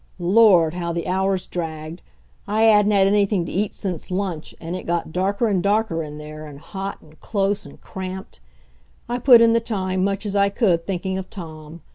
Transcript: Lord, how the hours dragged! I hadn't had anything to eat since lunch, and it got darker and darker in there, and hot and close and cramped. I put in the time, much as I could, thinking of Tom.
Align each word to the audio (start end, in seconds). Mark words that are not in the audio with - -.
Lord, 0.17 0.73
how 0.73 0.91
the 0.93 1.05
hours 1.07 1.45
dragged! 1.45 2.01
I 2.47 2.63
hadn't 2.63 2.91
had 2.91 3.05
anything 3.05 3.45
to 3.45 3.51
eat 3.51 3.71
since 3.71 4.09
lunch, 4.09 4.55
and 4.59 4.75
it 4.75 4.87
got 4.87 5.13
darker 5.13 5.47
and 5.47 5.61
darker 5.61 6.01
in 6.01 6.17
there, 6.17 6.47
and 6.47 6.57
hot 6.59 7.03
and 7.03 7.19
close 7.19 7.67
and 7.67 7.79
cramped. 7.79 8.39
I 9.07 9.19
put 9.19 9.41
in 9.41 9.53
the 9.53 9.59
time, 9.59 10.03
much 10.03 10.25
as 10.25 10.35
I 10.35 10.49
could, 10.49 10.87
thinking 10.87 11.19
of 11.19 11.29
Tom. 11.29 11.83